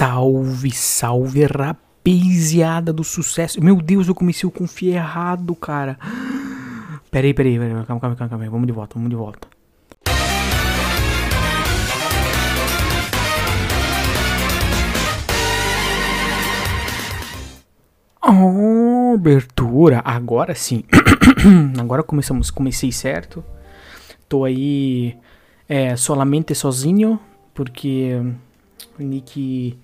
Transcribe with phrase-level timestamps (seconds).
[0.00, 3.62] Salve, salve, rapaziada do sucesso.
[3.62, 5.98] Meu Deus, eu comecei o confio errado, cara.
[7.10, 7.84] Peraí, peraí, peraí.
[7.84, 8.50] Calma, calma, calma, calma.
[8.50, 9.46] Vamos de volta, vamos de volta.
[18.26, 20.00] Oh, abertura.
[20.02, 20.82] Agora sim.
[21.78, 22.50] Agora começamos.
[22.50, 23.44] Comecei certo.
[24.26, 25.14] Tô aí
[25.68, 27.20] é, solamente sozinho.
[27.52, 28.18] Porque
[28.98, 29.78] Nick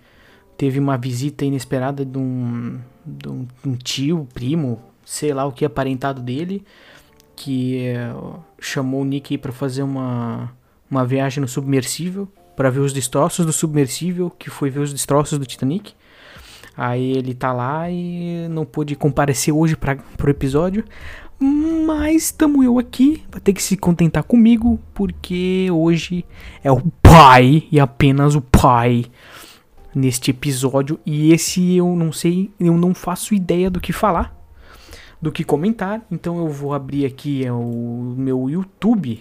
[0.57, 5.65] teve uma visita inesperada de um, de um, um tio, primo, sei lá o que
[5.65, 6.65] aparentado dele,
[7.35, 8.13] que é,
[8.59, 10.53] chamou o Nick para fazer uma,
[10.91, 15.39] uma viagem no submersível para ver os destroços do submersível, que foi ver os destroços
[15.39, 15.93] do Titanic.
[16.75, 20.85] Aí ele tá lá e não pôde comparecer hoje para pro episódio,
[21.39, 26.25] mas estamos eu aqui, vai ter que se contentar comigo, porque hoje
[26.65, 29.05] é o pai e apenas o pai
[29.97, 31.01] neste episódio.
[31.07, 34.37] E esse eu não sei, eu não faço ideia do que falar,
[35.21, 36.05] do que comentar.
[36.11, 39.19] Então eu vou abrir aqui é, o meu YouTube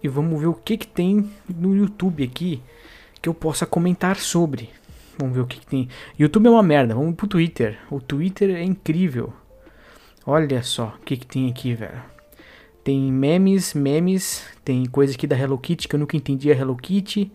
[0.00, 2.62] e vamos ver o que, que tem no YouTube aqui
[3.20, 4.70] que eu possa comentar sobre.
[5.18, 5.88] Vamos ver o que, que tem.
[6.16, 7.78] YouTube é uma merda, vamos pro Twitter.
[7.90, 9.32] O Twitter é incrível.
[10.24, 12.02] Olha só o que, que tem aqui, velho.
[12.84, 16.76] Tem memes, memes, tem coisa aqui da Hello Kitty que eu nunca entendi a Hello
[16.76, 17.32] Kitty.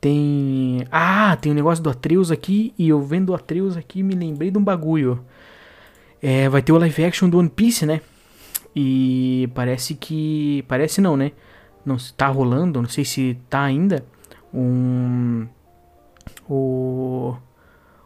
[0.00, 0.86] Tem.
[0.90, 2.72] Ah, tem um negócio do Atreus aqui.
[2.78, 5.24] E eu vendo o Atreus aqui me lembrei de um bagulho.
[6.22, 8.00] É, vai ter o live action do One Piece, né?
[8.74, 10.64] E parece que.
[10.68, 11.32] Parece não, né?
[11.84, 14.04] Não tá rolando, não sei se tá ainda.
[14.52, 15.46] Um.
[16.48, 17.36] O,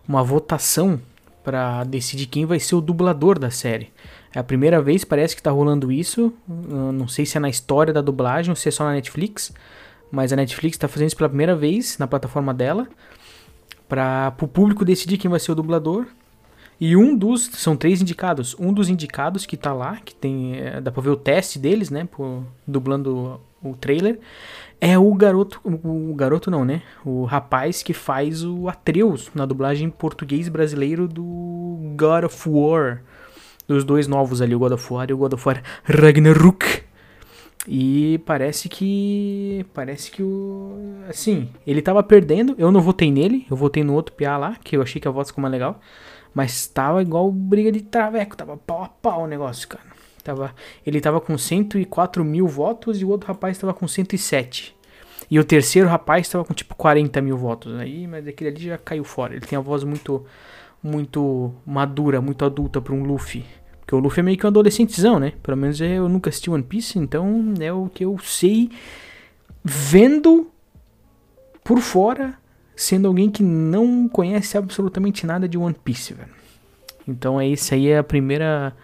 [0.06, 1.00] uma votação
[1.42, 3.92] para decidir quem vai ser o dublador da série.
[4.34, 6.32] É a primeira vez, parece que tá rolando isso.
[6.48, 9.52] não sei se é na história da dublagem ou se é só na Netflix.
[10.14, 12.86] Mas a Netflix está fazendo isso pela primeira vez na plataforma dela.
[13.88, 16.06] Para o público decidir quem vai ser o dublador.
[16.80, 17.46] E um dos.
[17.46, 18.54] São três indicados.
[18.58, 20.56] Um dos indicados que tá lá, que tem.
[20.56, 22.06] É, dá pra ver o teste deles, né?
[22.10, 24.20] Por, dublando o trailer.
[24.80, 25.60] É o garoto.
[25.64, 26.82] O garoto não, né?
[27.04, 33.02] O rapaz que faz o Atreus na dublagem português brasileiro do God of War.
[33.66, 36.83] Dos dois novos ali, o God of War e o God of War Ragnarok.
[37.66, 39.64] E parece que.
[39.72, 40.96] Parece que o.
[41.08, 42.54] Assim, ele tava perdendo.
[42.58, 45.10] Eu não votei nele, eu votei no outro PA lá, que eu achei que a
[45.10, 45.80] voz ficou mais legal.
[46.34, 49.84] Mas tava igual briga de traveco, tava pau a pau o negócio, cara.
[50.22, 50.54] Tava,
[50.84, 54.74] ele tava com 104 mil votos e o outro rapaz tava com 107.
[55.30, 57.78] E o terceiro rapaz tava com tipo 40 mil votos.
[57.78, 59.34] Aí, mas aquele ali já caiu fora.
[59.34, 60.24] Ele tem a voz muito,
[60.82, 63.44] muito madura, muito adulta para um Luffy.
[63.84, 65.34] Porque o Luffy é meio que um adolescentezão, né?
[65.42, 68.70] Pelo menos eu nunca assisti One Piece, então é o que eu sei
[69.62, 70.50] vendo
[71.62, 72.34] por fora,
[72.74, 76.30] sendo alguém que não conhece absolutamente nada de One Piece, velho.
[77.06, 78.74] Então é isso aí é a primeira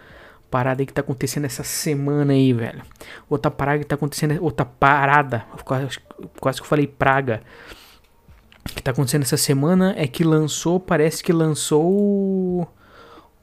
[0.51, 2.83] parada que tá acontecendo essa semana aí, velho.
[3.27, 5.97] Outra parada que tá acontecendo, outra parada, quase,
[6.39, 7.41] quase que eu falei praga,
[8.75, 12.71] que tá acontecendo essa semana é que lançou, parece que lançou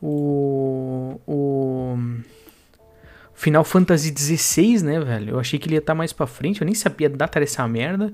[0.03, 1.99] o, o
[3.35, 5.31] Final Fantasy XVI, né, velho?
[5.31, 7.67] Eu achei que ele ia estar tá mais pra frente, eu nem sabia data dessa
[7.67, 8.13] merda.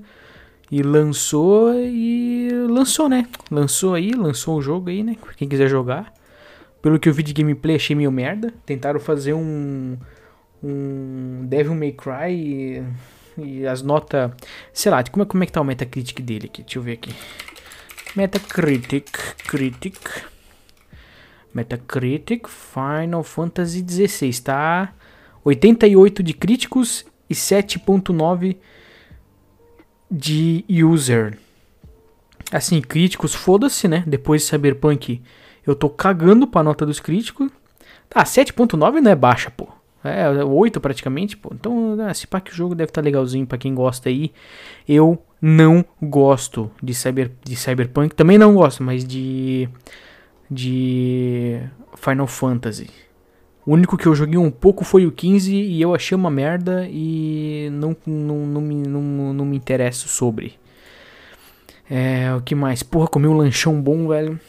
[0.71, 3.27] E lançou e lançou, né?
[3.51, 5.15] Lançou aí, lançou o jogo aí, né?
[5.37, 6.11] Quem quiser jogar.
[6.81, 8.51] Pelo que eu vi de gameplay, achei meio merda.
[8.65, 9.95] Tentaram fazer um
[10.63, 12.83] um Devil May Cry e,
[13.37, 14.31] e as notas,
[14.73, 16.63] sei lá, como é, como é que tá o Metacritic dele aqui?
[16.63, 17.13] Deixa eu ver aqui.
[18.15, 19.09] Metacritic,
[19.47, 19.97] Critic.
[21.55, 24.93] Metacritic Final Fantasy XVI, tá?
[25.45, 28.57] 88 de críticos e 7.9
[30.11, 31.39] de user.
[32.51, 34.03] Assim, críticos, foda-se, né?
[34.05, 35.21] Depois de Cyberpunk,
[35.65, 37.49] eu tô cagando pra nota dos críticos.
[38.09, 39.69] Tá, 7.9 não é baixa, pô.
[40.03, 41.49] É, 8 praticamente, pô.
[41.53, 44.31] Então, ah, se pá que o jogo deve estar tá legalzinho pra quem gosta aí.
[44.87, 48.13] Eu não gosto de, cyber, de Cyberpunk.
[48.13, 49.69] Também não gosto, mas de
[50.49, 51.59] de
[51.95, 52.89] Final Fantasy.
[53.65, 56.87] O único que eu joguei um pouco foi o 15 e eu achei uma merda
[56.87, 60.59] e não, não, não, me, não, não me interesso sobre.
[61.89, 62.83] É, o que mais?
[62.83, 64.39] Porra, comi um lanchão bom, velho.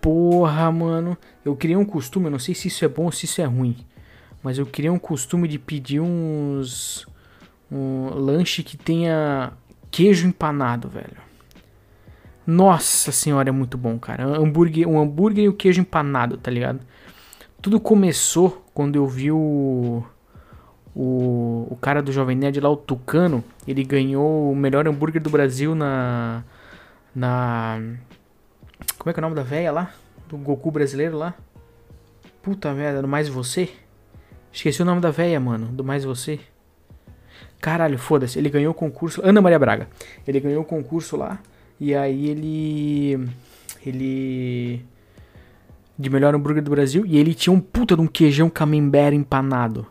[0.00, 1.16] Porra, mano.
[1.44, 3.44] Eu criei um costume, eu não sei se isso é bom ou se isso é
[3.44, 3.76] ruim.
[4.42, 7.06] Mas eu criei um costume de pedir uns.
[7.70, 9.52] Um lanche que tenha
[9.90, 11.16] queijo empanado, velho.
[12.46, 14.28] Nossa senhora, é muito bom, cara.
[14.28, 16.80] Um hambúrguer, um hambúrguer e o queijo empanado, tá ligado?
[17.60, 20.04] Tudo começou quando eu vi o,
[20.94, 23.42] o, o cara do Jovem Nerd lá, o Tucano.
[23.66, 26.44] Ele ganhou o melhor hambúrguer do Brasil na,
[27.14, 27.78] Na.
[28.98, 29.90] Como é que é o nome da véia lá?
[30.28, 31.34] Do Goku brasileiro lá?
[32.42, 33.70] Puta merda, do Mais Você?
[34.52, 35.68] Esqueci o nome da véia, mano.
[35.68, 36.38] Do Mais Você.
[37.60, 38.38] Caralho, foda-se.
[38.38, 39.22] Ele ganhou o concurso.
[39.24, 39.88] Ana Maria Braga.
[40.26, 41.38] Ele ganhou o concurso lá.
[41.80, 43.28] E aí ele.
[43.84, 44.84] Ele.
[45.98, 47.04] De melhor hambúrguer do Brasil.
[47.06, 49.86] E ele tinha um puta de um queijão camembert empanado.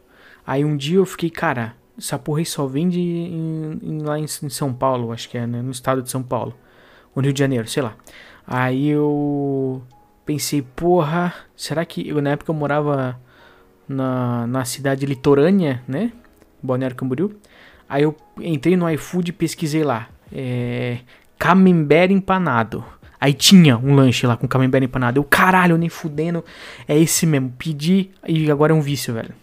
[0.46, 4.24] Aí um dia eu fiquei, cara, essa porra aí só vende em, em, lá em,
[4.24, 5.62] em, São Paulo, acho que é, né?
[5.62, 6.54] No estado de São Paulo.
[7.16, 7.96] Ou Rio de Janeiro, sei lá.
[8.46, 9.82] Aí eu
[10.26, 12.08] pensei, porra, será que.
[12.08, 13.20] Eu, na época eu morava
[13.88, 16.12] na, na cidade litorânea, né?
[16.62, 17.36] Balneário Camboriú.
[17.88, 20.10] Aí eu entrei no iFood e pesquisei lá.
[20.32, 21.00] É,
[21.44, 22.86] camembert empanado.
[23.20, 25.20] Aí tinha um lanche lá com camembert empanado.
[25.20, 26.42] Eu, caralho, nem fudendo.
[26.88, 27.54] É esse mesmo.
[27.58, 29.34] Pedi e agora é um vício, velho.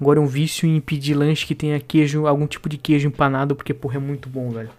[0.00, 3.54] Agora é um vício em pedir lanche que tenha queijo, algum tipo de queijo empanado,
[3.54, 4.70] porque, porra, é muito bom, velho.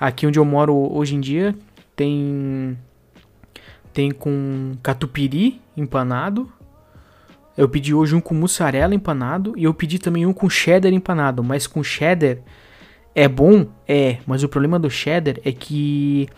[0.00, 1.54] Aqui onde eu moro hoje em dia,
[1.94, 2.76] tem.
[3.92, 6.50] Tem com catupiry empanado.
[7.56, 9.54] Eu pedi hoje um com mussarela empanado.
[9.56, 11.44] E eu pedi também um com cheddar empanado.
[11.44, 12.38] Mas com cheddar
[13.22, 13.66] é bom?
[13.86, 14.18] É.
[14.26, 16.28] Mas o problema do cheddar é que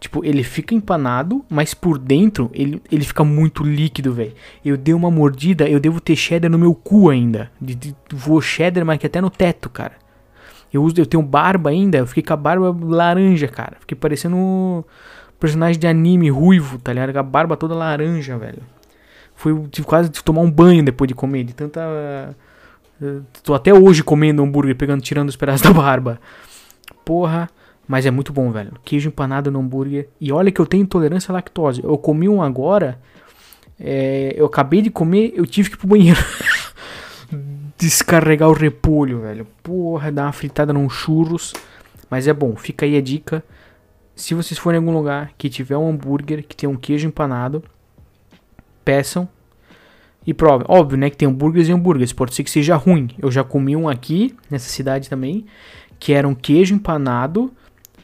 [0.00, 4.32] Tipo, ele fica empanado, mas por dentro ele, ele fica muito líquido, velho.
[4.64, 7.50] Eu dei uma mordida, eu devo ter cheddar no meu cu ainda.
[7.60, 9.94] De, de, voou cheddar, mas que até no teto, cara.
[10.72, 13.76] Eu, uso, eu tenho barba ainda, eu fiquei com a barba laranja, cara.
[13.80, 14.84] Fiquei parecendo um
[15.40, 17.12] personagem de anime ruivo, tá ligado?
[17.12, 18.62] Com a barba toda laranja, velho.
[19.34, 21.80] Foi tive quase de tomar um banho depois de comer, de tanta.
[23.00, 26.20] Uh, tô até hoje comendo hambúrguer, pegando, tirando os pedaços da barba.
[27.04, 27.48] Porra.
[27.86, 28.72] Mas é muito bom, velho.
[28.84, 30.10] Queijo empanado no hambúrguer.
[30.20, 31.82] E olha que eu tenho intolerância à lactose.
[31.82, 33.00] Eu comi um agora.
[33.80, 36.20] É, eu acabei de comer, eu tive que ir pro banheiro.
[37.78, 39.46] Descarregar o repolho, velho.
[39.62, 41.54] Porra, dar uma fritada num churros.
[42.10, 43.42] Mas é bom, fica aí a dica.
[44.14, 47.62] Se vocês forem em algum lugar que tiver um hambúrguer que tem um queijo empanado,
[48.84, 49.28] peçam
[50.28, 50.66] e provem.
[50.68, 52.12] Óbvio, né, que tem hambúrgueres e hambúrgueres.
[52.12, 53.08] Pode ser que seja ruim.
[53.18, 55.46] Eu já comi um aqui, nessa cidade também,
[55.98, 57.50] que era um queijo empanado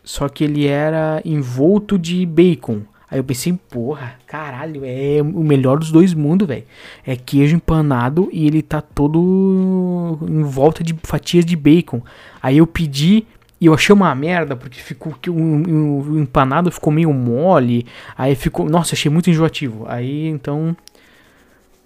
[0.02, 2.82] só que ele era envolto de bacon.
[3.10, 6.64] Aí eu pensei, porra, caralho, é o melhor dos dois mundos, velho.
[7.06, 12.02] É queijo empanado e ele tá todo em volta de fatias de bacon.
[12.42, 13.26] Aí eu pedi
[13.60, 17.86] e eu achei uma merda, porque ficou o, o, o, empanado ficou meio mole.
[18.18, 18.68] Aí ficou.
[18.68, 19.86] Nossa, achei muito enjoativo.
[19.88, 20.76] Aí então.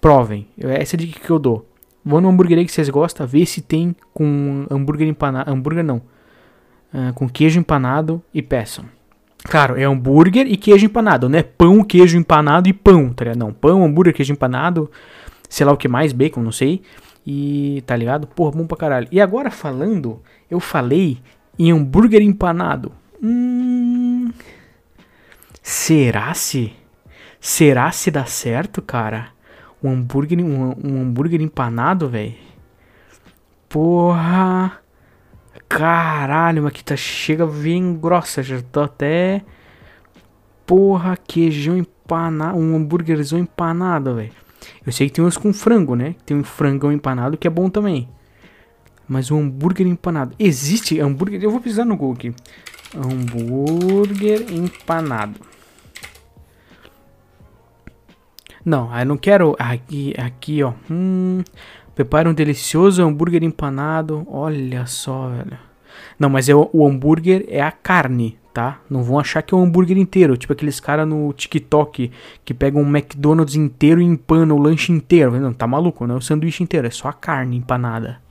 [0.01, 0.47] Provem.
[0.57, 1.65] Essa é a dica que eu dou.
[2.03, 5.51] Vão no hambúrguer aí que vocês gostam, vê se tem com hambúrguer empanado.
[5.51, 5.97] Hambúrguer não
[6.93, 8.85] uh, com queijo empanado e peçam.
[9.43, 11.43] Claro, é hambúrguer e queijo empanado, né?
[11.43, 13.39] Pão, queijo empanado e pão, tá ligado?
[13.39, 14.91] Não, pão, hambúrguer, queijo empanado,
[15.47, 16.81] sei lá o que mais, bacon, não sei.
[17.25, 18.27] E tá ligado?
[18.27, 19.07] Porra, bom pra caralho.
[19.11, 21.19] E agora falando, eu falei
[21.57, 22.91] em hambúrguer empanado.
[23.21, 24.31] Hum.
[25.61, 26.73] Será se?
[27.39, 29.29] Será se dá certo, cara?
[29.83, 32.33] Um hambúrguer, um, um hambúrguer empanado, velho?
[33.67, 34.79] Porra.
[35.67, 39.43] Caralho, mas que tá chega bem grossa, já tô até
[40.69, 44.31] porra, queijão empanado, um hambúrguerzão empanado, velho.
[44.85, 46.13] Eu sei que tem uns com frango, né?
[46.27, 48.07] Tem um frangão empanado que é bom também.
[49.07, 50.35] Mas um hambúrguer empanado.
[50.37, 51.43] Existe hambúrguer?
[51.43, 52.35] Eu vou precisar no Google aqui.
[52.95, 55.39] Hambúrguer empanado.
[58.69, 60.73] Não, eu não quero aqui, aqui, ó.
[60.91, 61.41] Hum,
[61.99, 64.25] Prepara um delicioso hambúrguer empanado.
[64.29, 65.59] Olha só, velho.
[66.17, 68.79] Não, mas é o, o, hambúrguer é a carne, tá?
[68.89, 70.37] Não vão achar que é um hambúrguer inteiro.
[70.37, 72.09] Tipo aqueles caras no TikTok
[72.45, 75.37] que pegam um McDonald's inteiro e empanam o lanche inteiro.
[75.41, 78.21] Não, tá maluco, não é o sanduíche inteiro, é só a carne empanada.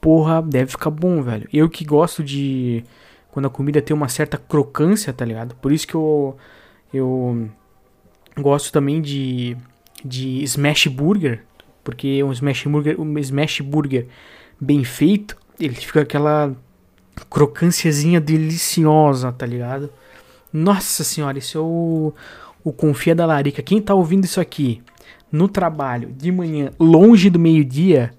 [0.00, 1.46] Porra, deve ficar bom, velho.
[1.52, 2.82] Eu que gosto de.
[3.30, 5.54] Quando a comida tem uma certa crocância, tá ligado?
[5.56, 6.34] Por isso que eu.
[6.94, 7.50] Eu
[8.38, 9.56] gosto também de.
[10.06, 11.44] De smash burger,
[11.82, 14.06] porque um smash burger, um smash burger
[14.60, 16.54] bem feito, ele fica aquela
[17.30, 19.90] crocânciazinha deliciosa, tá ligado?
[20.52, 22.12] Nossa senhora, isso é o,
[22.62, 23.62] o confia da larica.
[23.62, 24.82] Quem tá ouvindo isso aqui
[25.32, 28.12] no trabalho, de manhã, longe do meio-dia,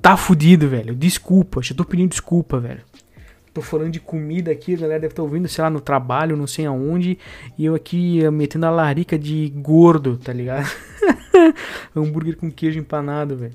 [0.00, 0.94] tá fudido, velho.
[0.94, 2.82] Desculpa, já tô pedindo desculpa, velho.
[3.52, 6.36] Tô falando de comida aqui, a galera deve estar tá ouvindo, sei lá, no trabalho,
[6.36, 7.18] não sei aonde.
[7.56, 10.70] E eu aqui eh, metendo a larica de gordo, tá ligado?
[11.96, 13.54] Hambúrguer com queijo empanado, velho.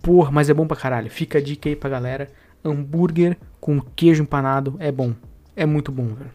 [0.00, 1.10] Porra, mas é bom pra caralho.
[1.10, 2.28] Fica a dica aí pra galera.
[2.64, 5.14] Hambúrguer com queijo empanado é bom.
[5.56, 6.30] É muito bom, velho.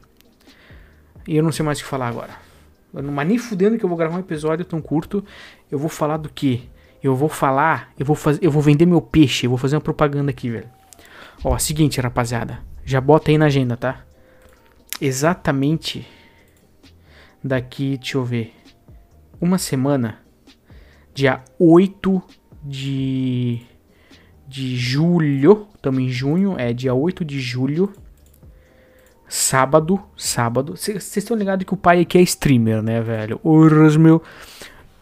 [1.28, 2.32] E eu não sei mais o que falar agora.
[2.92, 5.24] Mas nem fudendo que eu vou gravar um episódio tão curto.
[5.72, 6.70] Eu vou falar do que?
[7.02, 9.82] Eu vou falar, eu vou fazer, eu vou vender meu peixe, eu vou fazer uma
[9.82, 10.70] propaganda aqui, velho.
[11.44, 12.60] Ó, seguinte, rapaziada.
[12.86, 14.04] Já bota aí na agenda, tá?
[15.00, 16.08] exatamente
[17.44, 18.54] daqui, deixa eu ver,
[19.40, 20.20] uma semana,
[21.14, 22.22] dia 8
[22.64, 23.62] de,
[24.48, 27.92] de julho, estamos em junho, é dia 8 de julho,
[29.28, 33.40] sábado, sábado, vocês estão ligados que o pai aqui é streamer, né, velho?
[33.44, 34.22] Urras, meu...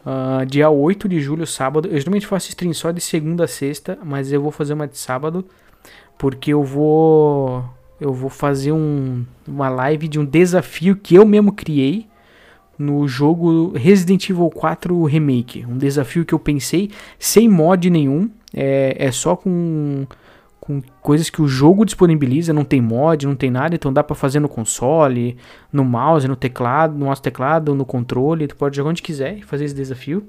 [0.03, 1.87] Uh, dia 8 de julho, sábado.
[1.87, 4.97] Eu geralmente faço stream só de segunda a sexta, mas eu vou fazer uma de
[4.97, 5.45] sábado.
[6.17, 7.63] Porque eu vou.
[7.99, 12.07] Eu vou fazer um, uma live de um desafio que eu mesmo criei
[12.81, 15.65] no jogo Resident Evil 4 Remake.
[15.65, 18.29] Um desafio que eu pensei sem mod nenhum.
[18.53, 20.07] É, é só com,
[20.59, 22.51] com coisas que o jogo disponibiliza.
[22.51, 23.75] Não tem mod, não tem nada.
[23.75, 25.37] Então dá pra fazer no console,
[25.71, 28.47] no mouse, no teclado, no mouse teclado, no controle.
[28.47, 30.25] Tu pode jogar onde quiser e fazer esse desafio.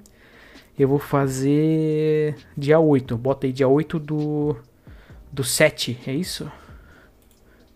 [0.78, 3.16] Eu vou fazer dia 8.
[3.16, 4.56] Bota aí dia 8 do,
[5.32, 6.50] do 7, é isso?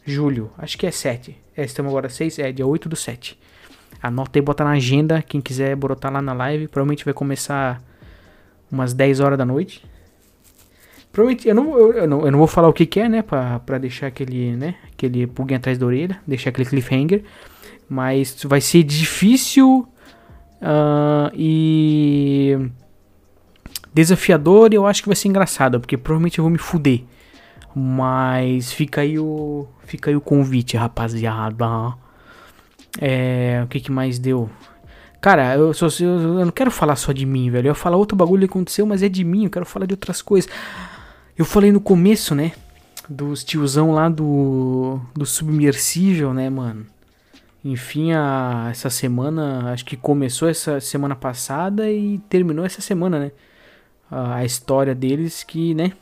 [0.05, 1.37] Julho, acho que é 7.
[1.57, 3.39] É, estamos agora 6, é dia 8 do 7.
[4.03, 6.69] Anota e bota na agenda, quem quiser botar lá na live.
[6.69, 7.83] Provavelmente vai começar
[8.71, 9.83] umas 10 horas da noite.
[11.11, 13.23] Provavelmente, eu não, eu, eu não, eu não vou falar o que, que é, né?
[13.23, 14.75] Pra, pra deixar aquele, né?
[14.93, 16.21] Aquele pulguinho atrás da orelha.
[16.27, 17.25] Deixar aquele cliffhanger.
[17.89, 19.89] Mas vai ser difícil
[20.61, 22.69] uh, e
[23.95, 24.75] desafiador.
[24.75, 25.81] E eu acho que vai ser engraçado.
[25.81, 27.03] Porque provavelmente eu vou me fuder.
[27.78, 31.95] Mas fica aí o, fica aí o convite, rapaziada.
[32.99, 34.49] É, o que, que mais deu?
[35.21, 37.66] Cara, eu, eu, eu, não quero falar só de mim, velho.
[37.66, 39.45] Eu ia falar outro bagulho que aconteceu, mas é de mim.
[39.45, 40.50] Eu quero falar de outras coisas.
[41.37, 42.52] Eu falei no começo, né?
[43.11, 46.87] Dos tiozão lá do, do submersível, né, mano?
[47.62, 53.33] Enfim, a, essa semana, acho que começou essa semana passada e terminou essa semana, né?
[54.11, 55.92] A, a história deles que, né?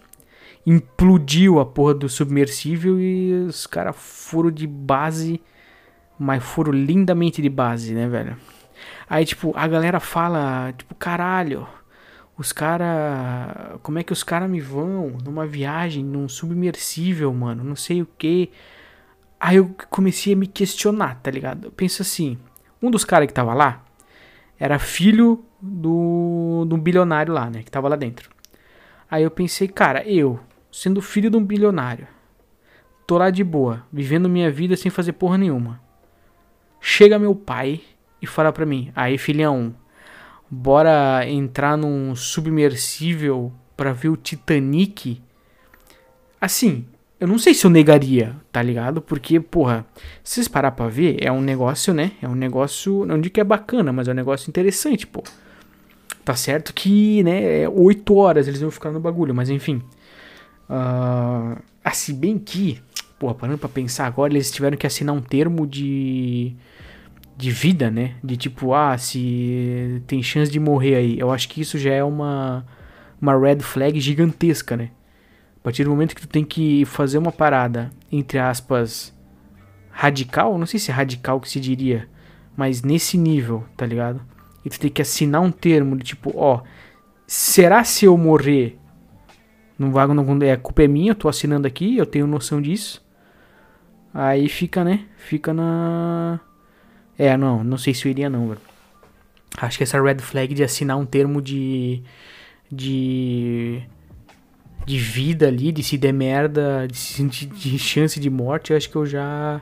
[0.67, 5.41] Implodiu a porra do submersível e os caras foram de base
[6.19, 8.37] mas foram lindamente de base, né, velho?
[9.09, 11.67] Aí, tipo, a galera fala, tipo, caralho,
[12.37, 13.79] os cara.
[13.83, 17.63] Como é que os caras me vão numa viagem, num submersível, mano?
[17.65, 18.51] Não sei o que.
[19.39, 21.67] Aí eu comecei a me questionar, tá ligado?
[21.67, 22.39] Eu penso assim:
[22.83, 23.85] um dos caras que tava lá
[24.59, 27.63] era filho do, do bilionário lá, né?
[27.63, 28.31] Que tava lá dentro.
[29.11, 30.41] Aí eu pensei, cara, eu,
[30.75, 32.09] sendo filho de um bilionário,
[33.07, 35.81] tô lá de boa, vivendo minha vida sem fazer porra nenhuma.
[36.81, 37.81] Chega meu pai
[38.21, 39.73] e fala pra mim: Aí, filhão,
[40.51, 45.23] bora entrar num submersível pra ver o Titanic?
[46.41, 46.85] Assim,
[47.21, 49.01] eu não sei se eu negaria, tá ligado?
[49.01, 49.87] Porque, porra,
[50.25, 52.13] se vocês parar pra ver, é um negócio, né?
[52.21, 55.23] É um negócio, não digo que é bacana, mas é um negócio interessante, pô.
[56.25, 59.81] Tá certo que, né, é 8 horas eles vão ficar no bagulho, mas enfim.
[60.69, 62.81] Uh, assim, bem que,
[63.19, 66.57] porra, parando pra pensar agora, eles tiveram que assinar um termo de
[67.37, 68.15] de vida, né?
[68.23, 71.19] De tipo, ah, se tem chance de morrer aí.
[71.19, 72.65] Eu acho que isso já é uma,
[73.21, 74.91] uma red flag gigantesca, né?
[75.59, 79.13] A partir do momento que tu tem que fazer uma parada, entre aspas,
[79.91, 82.09] radical, não sei se é radical que se diria,
[82.57, 84.21] mas nesse nível, tá ligado?
[84.65, 86.63] E tu tem que assinar um termo de tipo, ó,
[87.27, 88.79] será se eu morrer?
[89.79, 92.63] Não vai, não, é, a culpa é minha, eu tô assinando aqui, eu tenho noção
[92.63, 93.05] disso.
[94.13, 95.07] Aí fica, né?
[95.17, 96.41] Fica na
[97.19, 98.61] é, não, não sei se eu iria não, velho.
[99.57, 102.03] Acho que essa red flag de assinar um termo de.
[102.71, 103.83] de.
[104.85, 108.91] de vida ali, de se der merda, de, de, de chance de morte, eu acho
[108.91, 109.61] que eu já.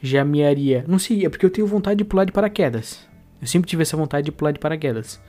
[0.00, 0.84] já me aria.
[0.86, 3.06] Não sei, é porque eu tenho vontade de pular de paraquedas.
[3.40, 5.20] Eu sempre tive essa vontade de pular de paraquedas.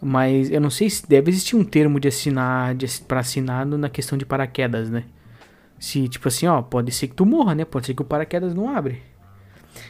[0.00, 3.88] Mas eu não sei se deve existir um termo de assinar de, para assinado na
[3.88, 5.04] questão de paraquedas, né?
[5.78, 7.64] Se, tipo assim, ó, pode ser que tu morra, né?
[7.64, 9.02] Pode ser que o paraquedas não abre.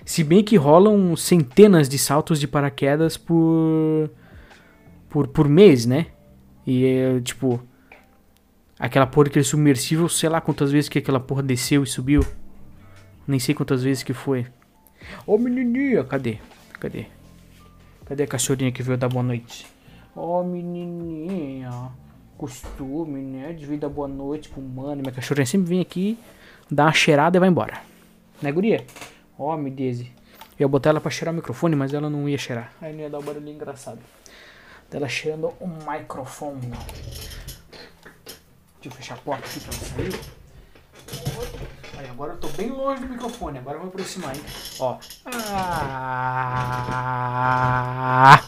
[0.04, 4.10] Se bem que rolam centenas de saltos de paraquedas por.
[5.08, 6.06] por, por mês, né?
[6.66, 7.62] E é tipo.
[8.78, 12.20] Aquela porra daquele submersível, sei lá quantas vezes que aquela porra desceu e subiu.
[13.26, 14.46] Nem sei quantas vezes que foi.
[15.26, 16.38] Ô menininha, cadê?
[16.78, 17.06] Cadê?
[18.04, 19.66] Cadê a cachorrinha que veio dar boa noite?
[20.16, 21.92] Ô oh, menininha,
[22.38, 23.52] costume, né?
[23.52, 25.02] De vir dar boa noite pro mano.
[25.02, 26.18] Minha cachorrinha sempre vem aqui,
[26.70, 27.82] dá uma cheirada e vai embora.
[28.40, 28.86] Né, guria?
[29.38, 30.10] Ó, oh, me Daisy.
[30.58, 32.72] Eu ia botar ela pra cheirar o microfone, mas ela não ia cheirar.
[32.80, 33.98] Aí não ia dar um barulho engraçado.
[34.90, 36.70] Dela cheirando o microfone.
[38.80, 40.18] Deixa eu fechar a porta aqui pra não sair.
[41.98, 43.58] Aí, agora eu tô bem longe do microfone.
[43.58, 44.40] Agora eu vou aproximar, hein?
[44.80, 44.96] Ó.
[45.26, 45.42] Ah,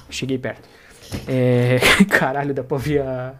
[0.08, 0.78] cheguei perto.
[1.26, 3.34] É, caralho, dá pra ouvir a,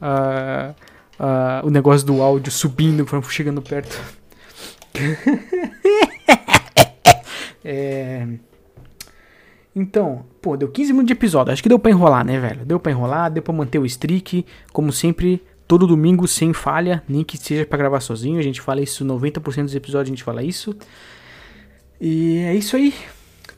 [0.00, 0.74] a,
[1.18, 4.00] a, o negócio do áudio subindo chegando perto.
[7.64, 8.26] É...
[9.74, 11.52] Então, pô, deu 15 minutos de episódio.
[11.52, 12.64] Acho que deu pra enrolar, né, velho?
[12.64, 14.44] Deu pra enrolar, deu pra manter o streak.
[14.72, 17.02] Como sempre, todo domingo sem falha.
[17.08, 18.38] Nem que seja pra gravar sozinho.
[18.38, 20.76] A gente fala isso, 90% dos episódios a gente fala isso.
[22.00, 22.92] E é isso aí.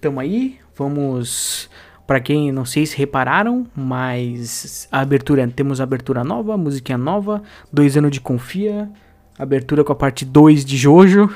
[0.00, 0.58] Tamo aí.
[0.76, 1.68] Vamos.
[2.06, 7.42] Para quem não sei se repararam, mas a abertura temos abertura nova, musiquinha nova,
[7.72, 8.90] dois anos de confia,
[9.38, 11.30] abertura com a parte 2 de Jojo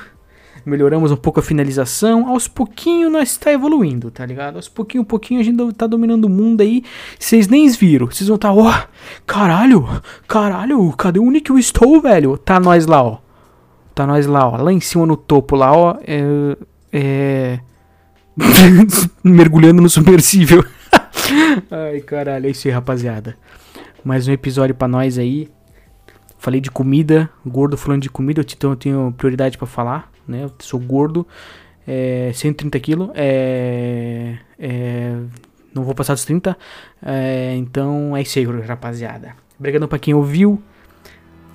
[0.69, 2.29] melhoramos um pouco a finalização.
[2.29, 4.57] Aos pouquinho nós está evoluindo, tá ligado?
[4.57, 6.85] Aos pouquinho, pouquinho a gente tá dominando o mundo aí.
[7.19, 8.07] Vocês nem viram.
[8.07, 8.73] Vocês vão estar, tá, ó,
[9.27, 9.87] caralho,
[10.27, 12.37] caralho, cadê o Nick Estou, velho?
[12.37, 13.19] Tá nós lá, ó.
[13.95, 14.57] Tá nós lá, ó.
[14.57, 15.97] Lá em cima no topo, lá, ó.
[16.07, 16.57] É.
[16.93, 17.61] é...
[19.23, 20.65] Mergulhando no submersível.
[21.71, 23.37] Ai, caralho, é isso aí, rapaziada.
[24.05, 25.49] Mais um episódio para nós aí.
[26.39, 30.45] Falei de comida, gordo falando de comida, então eu tenho prioridade para falar né?
[30.45, 31.27] Eu sou gordo,
[31.87, 35.17] é, 130 quilos, é, é,
[35.75, 36.57] não vou passar dos 30,
[37.03, 39.35] é, então é isso aí, rapaziada.
[39.59, 40.63] Obrigado pra quem ouviu.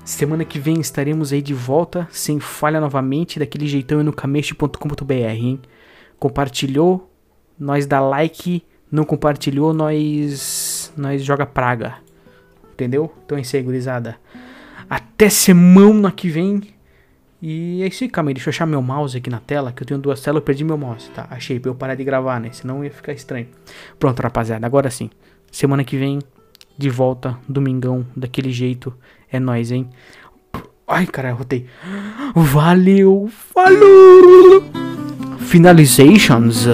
[0.03, 5.61] Semana que vem estaremos aí de volta, sem falha novamente, daquele jeitão no cameixo.com.br, hein?
[6.23, 7.11] Compartilhou,
[7.59, 11.95] nós dá like, não compartilhou, nós nós joga praga.
[12.71, 13.11] Entendeu?
[13.25, 14.15] Então é isso aí, gurizada.
[14.89, 16.61] Até semana que vem.
[17.41, 19.83] E é isso aí, calma aí, deixa eu achar meu mouse aqui na tela, que
[19.83, 21.27] eu tenho duas telas, eu perdi meu mouse, tá?
[21.29, 22.49] Achei, pra eu parar de gravar, né?
[22.53, 23.47] Senão ia ficar estranho.
[23.99, 25.09] Pronto, rapaziada, agora sim.
[25.51, 26.19] Semana que vem,
[26.77, 28.93] de volta, domingão, daquele jeito.
[29.29, 29.89] É nóis, hein?
[30.87, 31.67] Ai, caralho, rotei.
[32.33, 34.82] Valeu, falou!
[35.43, 36.67] Finalizations.